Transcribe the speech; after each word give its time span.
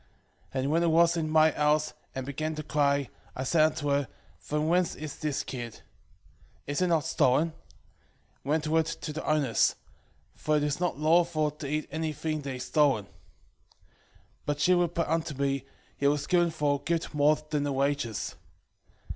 2:13 0.55 0.59
And 0.61 0.71
when 0.71 0.81
it 0.81 0.87
was 0.89 1.15
in 1.15 1.29
my 1.29 1.51
house, 1.51 1.93
and 2.15 2.25
began 2.25 2.55
to 2.55 2.63
cry, 2.63 3.07
I 3.35 3.43
said 3.43 3.61
unto 3.67 3.89
her, 3.91 4.07
From 4.39 4.67
whence 4.67 4.95
is 4.95 5.17
this 5.17 5.43
kid? 5.43 5.81
is 6.65 6.81
it 6.81 6.87
not 6.87 7.05
stolen? 7.05 7.53
render 8.43 8.79
it 8.79 8.87
to 8.87 9.13
the 9.13 9.23
owners; 9.23 9.75
for 10.33 10.57
it 10.57 10.63
is 10.63 10.79
not 10.79 10.97
lawful 10.97 11.51
to 11.51 11.67
eat 11.69 11.87
any 11.91 12.13
thing 12.13 12.41
that 12.41 12.55
is 12.55 12.65
stolen. 12.65 13.05
2:14 13.05 13.09
But 14.47 14.59
she 14.59 14.73
replied 14.73 15.03
upon 15.21 15.37
me, 15.37 15.65
It 15.99 16.07
was 16.07 16.25
given 16.25 16.49
for 16.49 16.79
a 16.79 16.83
gift 16.83 17.13
more 17.13 17.35
than 17.51 17.61
the 17.61 17.71
wages. 17.71 18.33